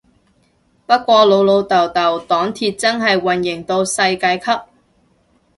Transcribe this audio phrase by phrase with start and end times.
[0.87, 4.59] 不過老老豆豆黨鐵真係營運到世界級